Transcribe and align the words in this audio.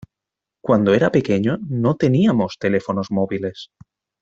Cuando 0.63 0.95
era 0.95 1.11
pequeño 1.11 1.59
no 1.69 1.95
teníamos 1.95 2.57
teléfonos 2.57 3.11
móviles. 3.11 3.69